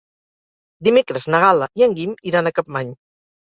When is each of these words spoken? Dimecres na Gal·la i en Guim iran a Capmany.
Dimecres 0.87 1.27
na 1.33 1.41
Gal·la 1.43 1.67
i 1.81 1.85
en 1.89 1.93
Guim 2.01 2.17
iran 2.31 2.49
a 2.49 2.55
Capmany. 2.57 2.97